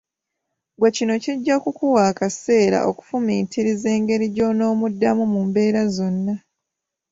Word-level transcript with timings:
Ggwe 0.75 0.89
kino 0.95 1.13
kijja 1.23 1.55
kukuwa 1.63 2.01
akaseera 2.11 2.77
okufumintiriza 2.89 3.87
engeri 3.97 4.25
gy’onoomuddamu 4.35 5.23
mu 5.33 5.41
mbeera 5.47 5.81
zonna. 5.95 6.35